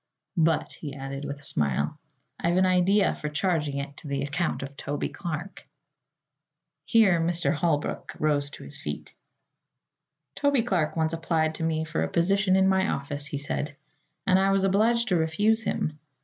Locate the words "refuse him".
15.17-15.99